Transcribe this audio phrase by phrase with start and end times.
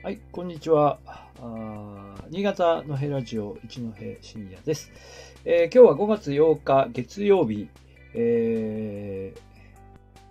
[0.00, 1.00] はい、こんにちは。
[2.30, 4.92] 新潟のヘラジオ一戸深夜です、
[5.44, 7.68] えー今日は5月8日月曜日、
[8.14, 9.40] えー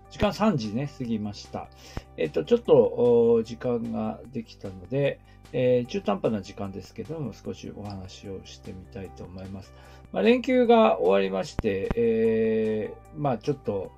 [0.10, 1.68] 時間3時ね、過ぎました。
[2.16, 5.20] えっ、と、ちょっと時間ができたので、
[5.52, 9.74] えー中途半端な時間ですけども、少しお話をしてみたいと思います。
[10.14, 13.92] まあ、連休が終わりまして、えーまあ、ちょっと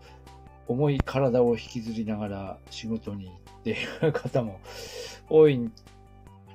[0.70, 4.60] 重い体を引きずりながら仕事に行っている方も
[5.28, 5.70] 多い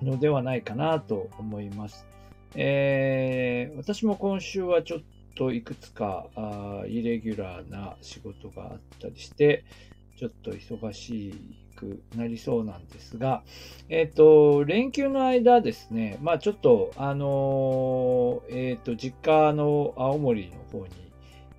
[0.00, 2.06] のではないかなと思います。
[2.55, 5.00] えー私も今週はちょっ
[5.34, 9.64] といくつかあイレギュラーな仕事があったりして、
[10.16, 11.34] ちょっと忙し
[11.74, 13.42] くなりそうなんですが、
[13.88, 20.92] えっ、と、連休の間ですね、まあちょっと、あのーえっ、と、実家の青森の方に、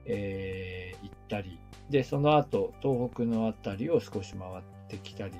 [0.05, 5.33] えー行ったり、で、その後、東北のあたりを少し回ってきたり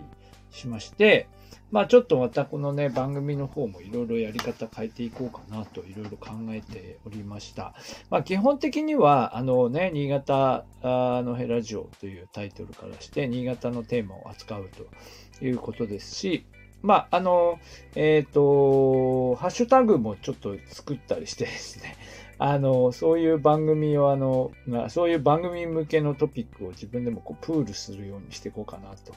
[0.52, 1.28] しまして、
[1.72, 7.74] まあちょっとまたこのね、番組の方もいろいろやり方変えていこうかなといろいろ考えておりました。
[8.10, 16.46] まあ基本的には、あのね、新潟のヘラジオというタイトルからして、新潟のテーマを扱うということですし、
[16.82, 17.60] まああの、
[17.96, 21.98] えっ、と、ハッシュタグもちょっと作ったりしてですね、
[22.38, 29.14] あの、そういう番組を、あの、まあそういう番組向けのトピックを自分でもこうプールするようにしていこうかなと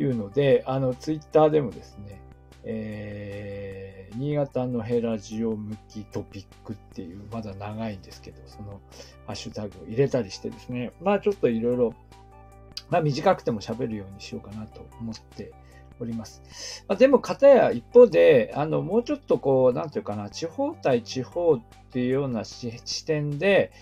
[0.00, 2.20] いうので、あの、ツイッターでもですね、
[2.64, 8.80] えー、新潟のヘラジオ向きトピックっていう、まだ長いんですけど、その
[9.26, 11.94] ハッシュタグを入れたりしてですね、まあちょっといろいろ、
[12.88, 15.52] まあ短くても喋るようにしようかなと思って
[16.00, 16.84] おります。
[16.88, 23.72] まあ、でも、かたや一方で、あの、もうちょっとこう、なんていうかな、地方対地方っていうような視点で、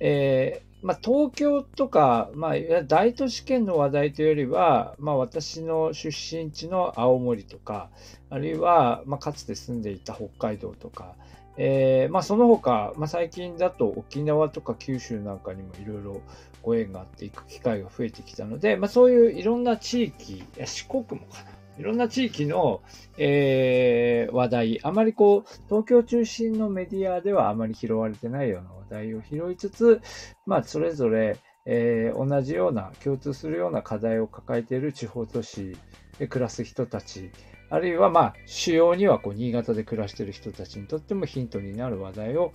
[0.00, 2.54] えーまあ、東京とか、まあ、
[2.86, 7.90] 大都市圏の話題というよりは、まあ、私の出身地の青森とか、
[8.30, 11.16] あるいは、まあ、かつて住んでいた北海道とか、
[11.56, 16.20] えーまあ、その他、まあ、最近だと沖縄とか九州なんかにもいろいろ
[16.62, 21.55] ご縁があって行く機会が増えてきたので、まあ、そういういろんな地域、四国もかな。
[21.78, 22.82] いろんな地域の、
[23.18, 30.00] えー話題、あまりこう、東京中心のメディアではあまり拾われてないような話題を拾いつつ、
[30.46, 35.76] まあ、それぞれ、えー同じような、共通するような課題を抱えている地方都市
[36.18, 37.30] で暮らす人たち、
[37.68, 42.52] あるいは、まあ、主要には、こう、新潟で暮らしている人たちにとってもヒントになる話題を、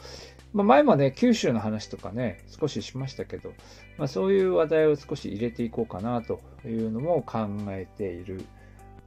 [0.53, 3.53] まあ、前もね、九州の話とかね、少ししましたけど、
[3.97, 8.45] まあ、そういう話題を少し入れていこうかなというのも考えている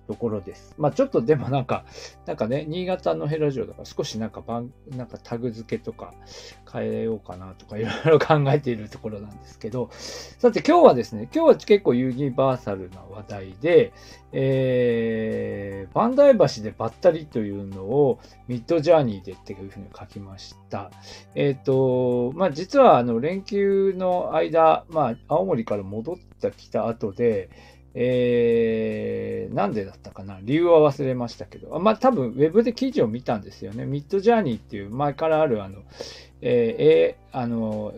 [0.06, 0.74] ところです。
[0.78, 1.84] まあちょっとでもなんか、
[2.26, 6.14] なんかね、新潟のヘラジオだから少しなんか番、なんかタグ付けとか
[6.70, 13.92] 変えようかなとかいろいろ考えているところなんですけど、さて今日はですね、今日は結構ユニバーサルな話題で、
[14.36, 20.90] えー、磐梯橋でばったりというのをミッドジャーニーでっていうふうに書きました。
[21.36, 27.48] えっ、と、まあ実はあの連休の間、まあ青森から戻ってきた後で、
[27.96, 30.38] えー、なんでだったかな？
[30.42, 33.86] 理由は忘れましたけど、まあ多分ウェブで記事を見たんですよね。
[33.86, 35.78] ミッドジャーニーっていう前からあるあの、
[36.40, 37.94] えーあの、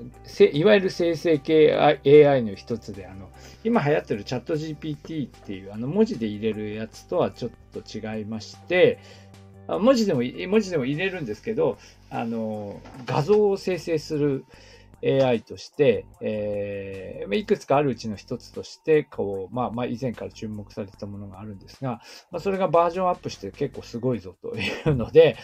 [0.53, 3.31] いわゆる生成系 AI の一つで、あの、
[3.65, 8.99] 今流行ってるチャット GPT っていうあの文字で入れるやつとはちょっと違いまして、
[9.67, 11.77] 文字でも、文字でも入れるんですけど、
[12.11, 14.45] あの、画像を生成する
[15.07, 22.01] AI として、えーいくつかあるうちの一つとして、こう、まあ、まあ、以前から注目されてたものがあるんですが、
[22.31, 25.37] まあ、それがバージョンアップして結構すごいぞというので、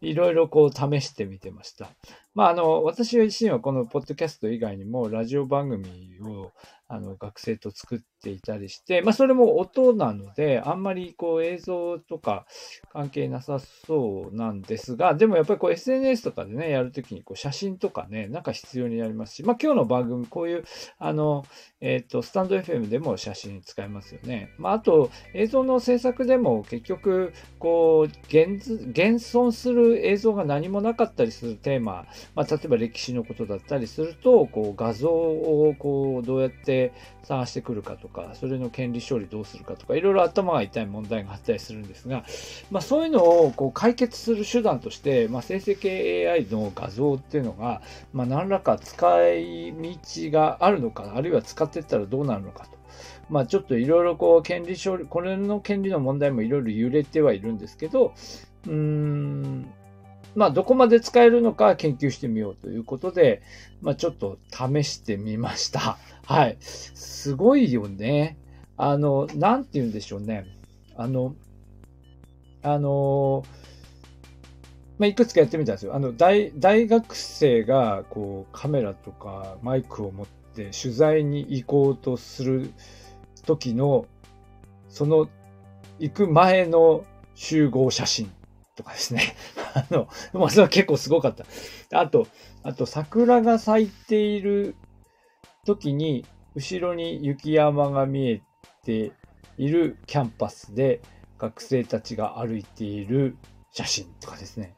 [0.00, 1.90] いろいろこう試してみてました。
[2.36, 5.88] まあ、あの、私自身はこのポッドキャスト以外にもラジオ番組
[6.20, 6.52] を
[6.88, 12.46] あの学生と作っていたりして、まあ、それも音なので、あんまりこう映像とか
[12.92, 20.64] 関係なさそうなんですが、でもやっぱりこう SNS とかでね、やるときにこう写真とかね、なんか必要になりますし、まあ、今日の番組、こういう、
[20.98, 21.44] あの、
[21.80, 24.50] えっ、と、スタンド FM でも写真使えますよね。
[24.58, 36.92] まあ、あと、映像の制作でも結局、こう、現現存する映像が何もなかったりするテーマ、まあ、例えば歴史のことだったりすると、こう、画像をこう、どうやって
[37.22, 42.24] 探してくるかとか、それの権利処理どうするかとか、いろいろ頭が痛い問題があったりするんですが、
[42.70, 47.82] まあ、そういうのをこう解決する手段として、まあ、生成系 AI の画像っていうのが、
[48.12, 49.98] まあ、何らか使い道
[50.30, 52.76] があるのか、あるいは使っていったらどうなるのかと。
[53.28, 58.14] まあ、ちょっといろいろこう、権利処理、これの権利の問題もいろいろ揺れてはいるんですけど、
[58.66, 59.66] うーん、
[60.36, 63.42] まあ、どこまで使えるのか研究してみようということで、
[63.80, 65.96] まあ、ちょっと試してみました。
[66.26, 66.58] はい。
[66.60, 68.36] すごいよね。
[68.76, 70.46] あの、なんて言うんでしょうね。
[70.94, 71.34] あの、
[72.62, 73.44] あの
[74.98, 75.94] まあ、いくつかやってみたんですよ。
[75.94, 82.72] あの、大、大学生が、こう、カメラとかマイクを持って取材に行こうとする
[83.46, 84.06] 時の、
[84.90, 85.28] その、
[85.98, 88.30] 行く前の集合写真
[88.76, 89.34] とかですね。
[89.74, 91.44] あの、まあ、それは結構すごかった。
[91.98, 92.28] あと、
[92.62, 94.76] あと、桜が咲いている
[95.64, 96.24] 時に、
[96.54, 98.42] 後ろに雪山が見え
[98.84, 99.12] て
[99.58, 101.00] いるキャンパスで
[101.38, 103.36] 学生たちが歩いている
[103.72, 104.76] 写真とかですね。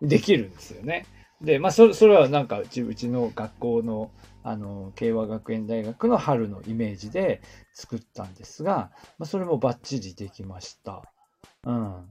[0.00, 1.06] できるんですよね。
[1.40, 4.10] で、まあ、それ、それはなんかうち、うちの学校の、
[4.42, 7.42] あの、慶和学園大学の春のイメージで
[7.74, 11.02] 作ったんですが、まあ、それもバッチリできました。
[11.64, 12.08] うん。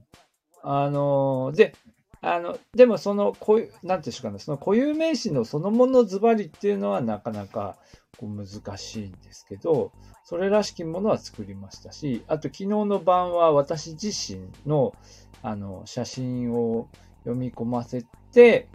[0.68, 1.74] あの、で、
[2.20, 7.76] あの、でもその、こういう、なんていうんでしょうかね、その固有名詞のそのものズバリっていうのはなかなか
[8.18, 9.92] こう難しいんですけど、
[10.24, 14.92] それらしきものは作りましたし、あと昨日の晩は私自身の、
[15.40, 16.88] あの、写真を
[17.20, 18.68] 読み込ませて、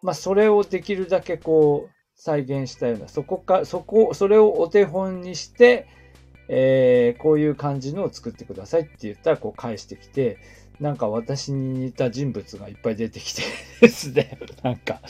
[0.00, 5.88] まあ、それをできるだけこう、再現したような、そこか、そこ、それをお手本にして、
[6.48, 10.38] えー、こういう感じのを作ってくださいって言ったら、こう返してきて、
[10.80, 13.42] なんか私に似た人物がいっぱい出てきて
[13.80, 15.00] ですね、 なんか、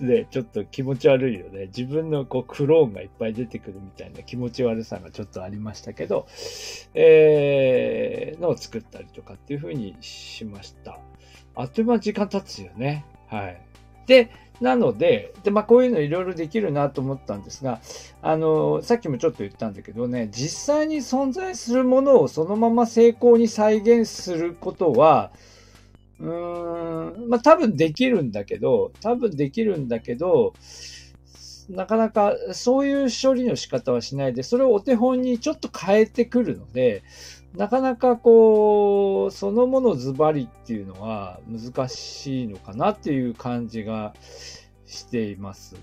[0.00, 1.66] で、ちょっと気持ち悪いよね。
[1.66, 6.26] 自分のこうクローンがいっぱい出てくるみたいな気持ち悪さがちょっとありましたけど、
[6.94, 10.98] えー、のを作ったりとかっていうふうにしました。
[11.54, 13.04] あっという間時間経つよね。
[13.28, 13.60] はい。
[14.06, 14.30] で、
[14.60, 17.80] なので、で、まあ、こういうのいろいろできるなと思ったんですが、
[18.22, 25.32] あの、さっきもちょっと言ったんだけどね、実際に存在するものをそのまま成功に再現することは、
[26.20, 30.54] うーん、まあ、多分できるんだけど、多分できるんだけど、
[31.68, 37.02] なかなかそういう処理の仕方はしないで、それをお手本にちょっと変えてくるので、
[37.56, 44.12] なかなかこう、そのものズバリっていうのは難しいのかなっていう感じが
[44.86, 45.76] しています。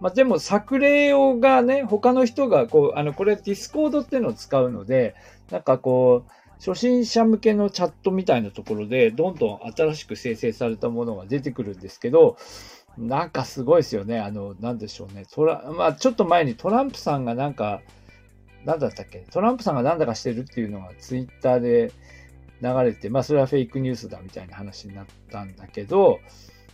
[0.00, 5.14] まあでも作例をがね、他の人がこう、あの、これディスコードっていうのを使うので、
[5.50, 12.36] なんかこう、初心者向けのチャットみたいなところで、どんどん新しく生成されたものが出てくるんですけど、
[12.96, 14.18] なんかすごいですよね。
[14.18, 15.24] あの、なんでしょうね。
[15.30, 17.80] トラ、まあちょっと前にトランプさんがなんか、
[18.64, 19.24] なんだったっけ？
[19.30, 21.92] トランプさんがなんだかしてるっていうのがツイッターで
[22.62, 26.20] 流れて、まあそれはフェイクニュースだみたいな話になったんだけど、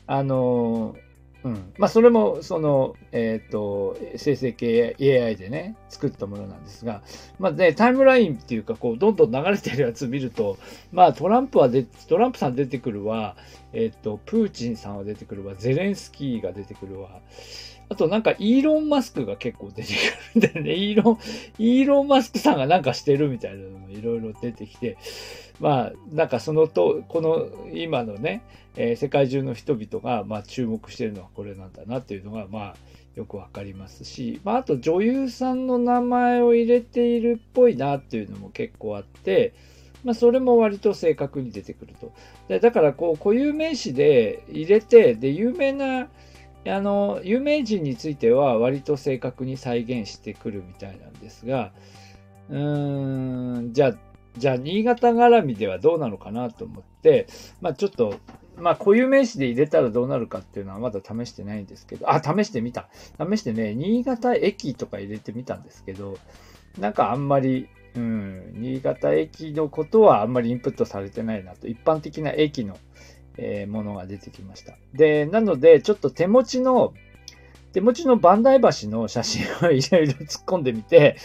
[0.07, 0.97] あの、
[1.45, 1.75] うん。
[1.77, 7.03] まあそれもその、えっ、ー、と、生成系 AI でね、作ったものなんですが、
[7.39, 10.57] まあね、タイムラインっていうか、こう、どんどん流れてるやつ見ると、
[10.91, 13.37] まあトランプはで、トランプさん出てくるわ、
[13.75, 17.21] えっ、ー、と、プーチンさんは出てくるわ、ゼレンスキーが出てくるわ、
[17.94, 19.93] あとなんかイーロン・マスクが結構出て
[20.35, 20.75] くるんだよね。
[20.76, 21.19] イーロン、
[21.61, 24.96] イーロン・マスクさんがなんかしてるみたいなのもいろいろ出てきて、
[25.61, 28.43] まあなんかそのと、この今のね、
[28.76, 32.76] えー、世界中の人々がまあ注目してるのはこれなんだなっていうのがまあ
[33.14, 39.55] よくわかりますし、まああと女優さんの名前を入れているっぽいなっていうのも結構あって、
[40.02, 42.12] まあ、それも割と正確に出てくると。
[42.49, 46.08] でだから、こう、固有名詞で入れて、で、有名な
[46.66, 51.72] あの、有名人については割と正確に再現してくるみたいなんですが、
[52.49, 53.94] うーん、じゃあ、
[54.38, 57.26] じゃあ、新潟絡みではどうなのかなと思って、
[57.61, 58.18] まあちょっと、
[58.56, 62.88] まあ固有名詞で入れたらどうなるかっていうのはまだ試してないんですけど、あ、試してみた。
[63.18, 66.18] 試してね、新潟駅とか入れてみたんですけど、
[66.78, 72.76] なんかあんまり、うん、新潟駅のことはあんまりインプットされてないなと、一般的な駅の
[73.37, 74.76] えー、ものが出てきました。
[74.95, 76.95] で、なので、ちょっと手持ちの、
[77.73, 81.17] 手持ちのバンダイ橋の写真をいろいろ突っ込んでみて、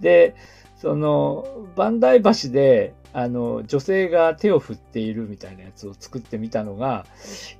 [0.00, 0.34] で、
[0.76, 7.06] その、バンダイ橋で、あの、女性が手を振っているみたいなやつを作ってみたのが、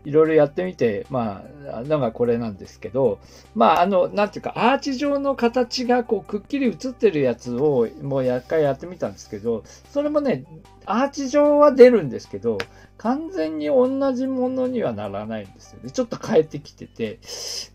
[0.05, 3.21] いろいろやってみて、まあ、なんかこれなんですけど、
[3.55, 10.45] まあ、あの、なんていうか、アーチ状の形がこう、くっきり映ってるやつを、もうやっかいやってみたんですけど、それもね、
[10.87, 12.59] アーチ状は出るんですけど、
[12.99, 15.91] 完全に同じものにはならないんですよね。
[15.93, 17.21] ちょっと変えてきてて、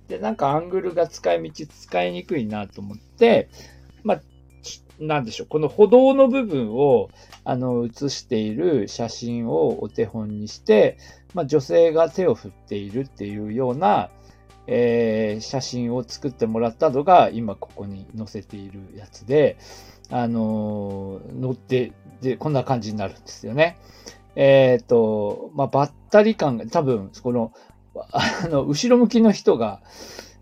[0.10, 3.48] で、なんかアングルが使い道使いにくいなと思って、
[4.04, 4.22] まあ、
[5.00, 7.10] なんでしょう、この歩道の部分を、
[7.44, 10.98] あの、写している写真をお手本にして、
[11.34, 14.10] まあ、女性が手を振っているっていうような、
[14.68, 19.58] えー、写真を作ってもらったのが、今ここに載せているやつで、
[20.10, 23.78] あのー、載って、で、こんな感じになるんですよね。
[24.36, 27.54] えっ、ー、と、まあ、ばったり感が、多分、この、
[28.12, 29.82] あの、後ろ向きの人が、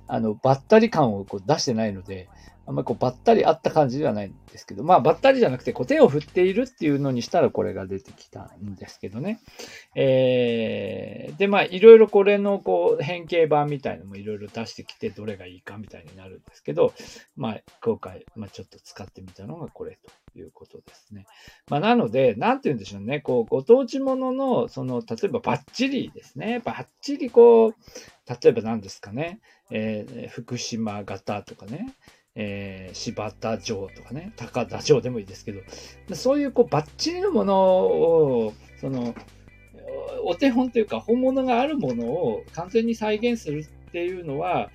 [0.07, 2.29] あの、ばったり感をこう出してないので、
[2.67, 9.39] あんまりこうばったりあった感じではないんですけど、まあばったりじゃなくて、こう手を振っているっていうのにしたらこれが出てきたんですけどね。
[9.95, 16.93] えー、で、まあいろいろこれのこう変形版みたいのもいろいろ出してきて、どれがいいかみたいになるんですけど、
[17.37, 19.97] まあ今回、まあちょっと使ってみたのがこれ
[20.33, 21.25] ということですね。
[21.69, 27.75] まあなので、なんて言うんでしょうね、こうご当地ものの、その、例えばバッチリですね、バッチリこう、
[28.29, 29.39] 例えば何ですかね、
[29.71, 31.93] えー、福島型とかね、
[32.39, 35.61] えー、柴田城とかね、高田城でもいいですけど、
[36.15, 39.15] そういうこうバッチリのものを、その、
[40.23, 44.69] お手本というか本物があるものを完全に再現するっていうのは、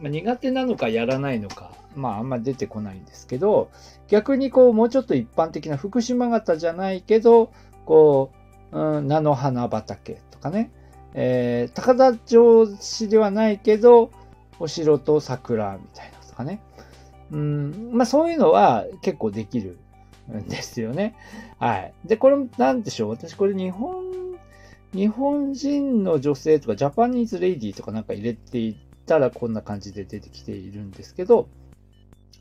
[0.00, 3.70] まあ、苦手なのかやらないのか、まああんま出てこないんですけど、
[4.08, 7.52] 逆にこうもうちょっと一般的な福島型じゃないけど、
[7.86, 8.32] こ
[8.72, 10.72] う、うん、菜の花畑とかね、
[11.14, 14.10] えー、高田城市ではないけど、
[14.58, 16.60] お城と桜みたいなとかね。
[17.32, 19.78] うん、まあそういうのは結構できる
[20.30, 21.16] んですよね。
[21.58, 21.94] はい。
[22.04, 24.38] で、これなんでしょう私これ日本、
[24.92, 31.48] 日本人の女性とかジャパニーズレイディーとかなんか入れていったらこんな感じで出てきているんですけど、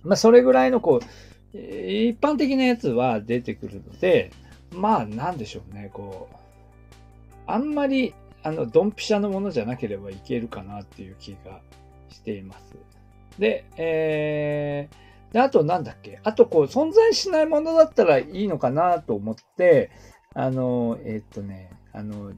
[0.03, 4.31] まあそれぐらいのこう、一般的なやつは出てくるので、
[4.74, 6.36] まあなんでしょうね、こう、
[7.48, 11.62] あんまりあの、ドンピシャのものじゃなければいけるかなっていう気が
[12.10, 12.75] しています。
[13.39, 16.19] で、えー、で、あとなんだっけ？
[16.23, 19.89] あとこう、存在しないものだったらいいのかなと思って、
[20.33, 22.31] あの、えー、っとね、あの、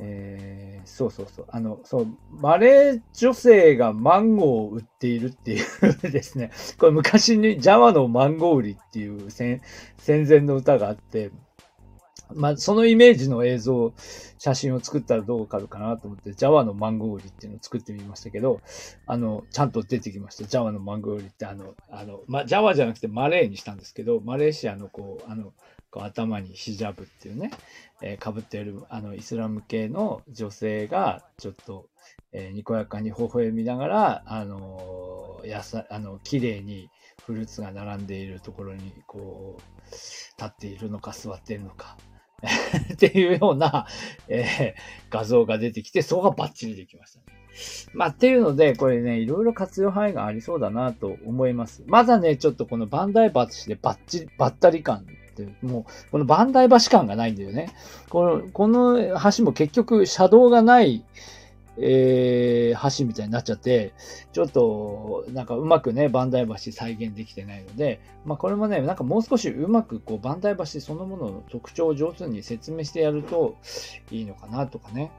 [0.00, 1.46] えー、そうそうそう。
[1.48, 6.52] あの、そう、マレー女性がマンゴーを売っているっていうですね。
[6.78, 9.60] これ昔にジャワのマンゴー売りっていう戦
[10.28, 11.32] 前の歌があって、
[12.34, 13.92] まあ、そのイメージの映像、
[14.38, 18.60] 写真を作ったらどうかるかなと思って、ジャワのマンゴー売りっていうのを作ってみましたけど、
[19.06, 20.44] あの、ちゃんと出てきました。
[20.44, 25.52] ジャワのマンゴー売りって、あの、あの、まあ、ジャワじゃなくてマレーにしたんですけど、マレーシアのこう、あの、
[25.90, 27.50] こう頭にヒジャブっていうね、
[28.02, 31.88] えー、被っている、あの、イスラム系の女性が、ちょっと、
[32.32, 36.90] えー、にこやかに微笑みながら、あのー、やさ、あの、綺麗に
[37.24, 41.96] フルーツが並んでいるところに、こう、立っているのか座っているのか、
[42.94, 43.86] っていうような、
[44.28, 44.80] えー、
[45.10, 47.38] 画像が出てきて、そこがバッチリできましたね。
[47.92, 51.82] まあ、っていうので、これね、いろいろ活用範囲がありそうだなと思います。
[51.86, 57.72] まだね、ちょっとこのバンダイバチでバッチリ、バッタリ感って、もう、このバンダイ橋感がないんだよね。
[58.08, 61.04] この、この橋も結局、車道がない、
[61.80, 63.94] えー、橋みたいになっちゃって、
[64.32, 73.56] ちょっと、なんかうまくね、バンダイ橋再現できてないので、まあこれもね、なんかもう少しうまくこう、バンダイ橋そのものの特徴を上手に説明してやると
[74.10, 75.12] いいのかなとかね。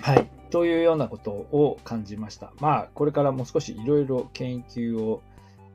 [0.00, 0.30] はい。
[0.50, 2.52] というようなことを感じました。
[2.60, 5.22] まあ、これからもう少しいろいろ研究を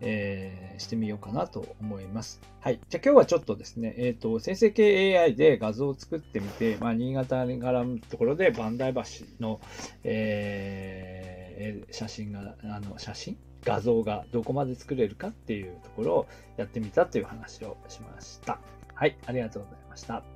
[0.03, 2.41] えー、してみようかなと思います。
[2.59, 2.79] はい。
[2.89, 9.59] じゃあ今日はちょっとですね、えっ、ー、と、生成系 AI で画像を作ってみて、まあ、新潟に絡むところで、磐梯橋の、
[10.03, 13.37] えー、写真が、あの、写真？
[13.65, 18.59] 画像がどこまで作れるかっていうところをやってみたという話をしました。
[18.93, 19.17] はい。
[19.25, 20.32] ありがとうございました。